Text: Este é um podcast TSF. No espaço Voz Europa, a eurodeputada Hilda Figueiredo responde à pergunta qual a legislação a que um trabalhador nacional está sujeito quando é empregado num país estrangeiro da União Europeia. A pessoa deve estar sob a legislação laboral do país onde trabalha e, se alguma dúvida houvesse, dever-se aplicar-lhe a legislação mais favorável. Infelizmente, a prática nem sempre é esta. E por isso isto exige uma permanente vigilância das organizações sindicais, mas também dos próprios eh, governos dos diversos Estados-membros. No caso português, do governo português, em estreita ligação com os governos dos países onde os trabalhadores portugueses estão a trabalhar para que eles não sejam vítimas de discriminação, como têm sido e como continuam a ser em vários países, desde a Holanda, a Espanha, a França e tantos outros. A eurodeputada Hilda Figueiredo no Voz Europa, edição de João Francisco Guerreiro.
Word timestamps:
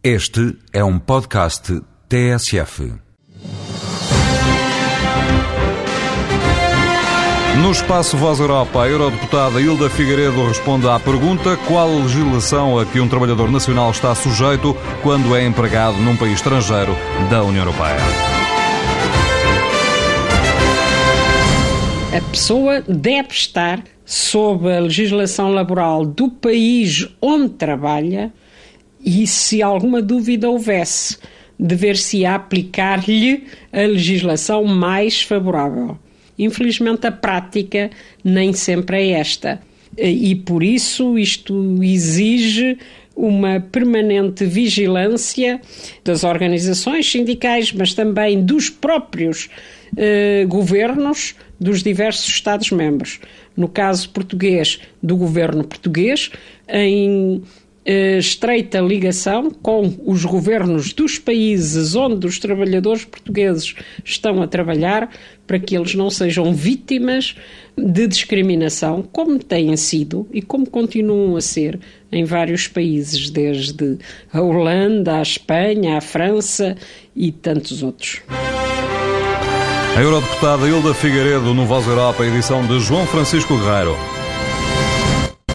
Este 0.00 0.56
é 0.72 0.84
um 0.84 0.96
podcast 0.96 1.82
TSF. 2.08 2.92
No 7.60 7.72
espaço 7.72 8.16
Voz 8.16 8.38
Europa, 8.38 8.84
a 8.84 8.88
eurodeputada 8.88 9.60
Hilda 9.60 9.90
Figueiredo 9.90 10.46
responde 10.46 10.88
à 10.88 11.00
pergunta 11.00 11.56
qual 11.66 11.88
a 11.88 12.02
legislação 12.02 12.78
a 12.78 12.86
que 12.86 13.00
um 13.00 13.08
trabalhador 13.08 13.50
nacional 13.50 13.90
está 13.90 14.14
sujeito 14.14 14.76
quando 15.02 15.34
é 15.34 15.44
empregado 15.44 15.96
num 15.96 16.16
país 16.16 16.34
estrangeiro 16.34 16.94
da 17.28 17.42
União 17.42 17.64
Europeia. 17.64 17.96
A 22.16 22.30
pessoa 22.30 22.82
deve 22.82 23.30
estar 23.30 23.82
sob 24.04 24.72
a 24.72 24.78
legislação 24.78 25.52
laboral 25.52 26.06
do 26.06 26.30
país 26.30 27.08
onde 27.20 27.48
trabalha 27.54 28.32
e, 29.04 29.26
se 29.26 29.62
alguma 29.62 30.02
dúvida 30.02 30.48
houvesse, 30.48 31.18
dever-se 31.58 32.24
aplicar-lhe 32.24 33.44
a 33.72 33.80
legislação 33.80 34.64
mais 34.64 35.22
favorável. 35.22 35.98
Infelizmente, 36.38 37.06
a 37.06 37.12
prática 37.12 37.90
nem 38.22 38.52
sempre 38.52 38.98
é 38.98 39.10
esta. 39.20 39.60
E 39.96 40.36
por 40.36 40.62
isso 40.62 41.18
isto 41.18 41.82
exige 41.82 42.78
uma 43.16 43.58
permanente 43.58 44.44
vigilância 44.44 45.60
das 46.04 46.22
organizações 46.22 47.10
sindicais, 47.10 47.72
mas 47.72 47.92
também 47.92 48.44
dos 48.44 48.70
próprios 48.70 49.48
eh, 49.96 50.44
governos 50.46 51.34
dos 51.58 51.82
diversos 51.82 52.28
Estados-membros. 52.28 53.18
No 53.56 53.66
caso 53.66 54.10
português, 54.10 54.78
do 55.02 55.16
governo 55.16 55.64
português, 55.64 56.30
em 56.68 57.42
estreita 57.88 58.80
ligação 58.80 59.50
com 59.50 59.94
os 60.04 60.24
governos 60.24 60.92
dos 60.92 61.18
países 61.18 61.94
onde 61.94 62.26
os 62.26 62.38
trabalhadores 62.38 63.04
portugueses 63.06 63.74
estão 64.04 64.42
a 64.42 64.46
trabalhar 64.46 65.10
para 65.46 65.58
que 65.58 65.74
eles 65.74 65.94
não 65.94 66.10
sejam 66.10 66.52
vítimas 66.52 67.34
de 67.74 68.06
discriminação, 68.06 69.02
como 69.10 69.38
têm 69.38 69.74
sido 69.76 70.28
e 70.32 70.42
como 70.42 70.68
continuam 70.68 71.36
a 71.36 71.40
ser 71.40 71.80
em 72.12 72.24
vários 72.24 72.68
países, 72.68 73.30
desde 73.30 73.98
a 74.30 74.42
Holanda, 74.42 75.16
a 75.16 75.22
Espanha, 75.22 75.96
a 75.96 76.00
França 76.02 76.76
e 77.16 77.32
tantos 77.32 77.82
outros. 77.82 78.20
A 79.96 80.00
eurodeputada 80.00 80.68
Hilda 80.68 80.92
Figueiredo 80.92 81.54
no 81.54 81.64
Voz 81.64 81.86
Europa, 81.86 82.24
edição 82.26 82.66
de 82.66 82.78
João 82.80 83.06
Francisco 83.06 83.56
Guerreiro. 83.56 83.96